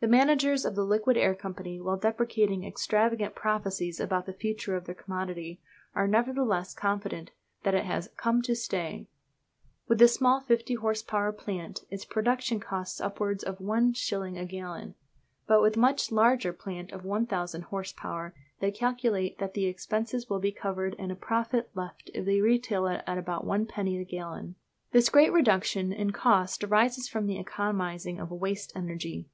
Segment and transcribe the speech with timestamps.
[0.00, 4.86] The managers of the Liquid Air Company, while deprecating extravagant prophecies about the future of
[4.86, 5.60] their commodity,
[5.94, 7.30] are nevertheless confident
[7.62, 9.06] that it has "come to stay."
[9.86, 14.46] With the small 50 horse power plant its production costs upwards of one shilling a
[14.46, 14.94] gallon,
[15.46, 20.40] but with much larger plant of 1000 horse power they calculate that the expenses will
[20.40, 24.06] be covered and a profit left if they retail it at but one penny the
[24.06, 24.54] gallon.
[24.92, 29.28] This great reduction in cost arises from the economising of "waste energy."